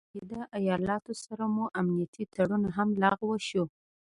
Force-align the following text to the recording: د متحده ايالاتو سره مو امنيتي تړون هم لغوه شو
د 0.03 0.03
متحده 0.07 0.41
ايالاتو 0.59 1.13
سره 1.25 1.43
مو 1.55 1.65
امنيتي 1.79 2.23
تړون 2.33 2.63
هم 2.75 2.89
لغوه 3.03 3.37
شو 3.47 3.63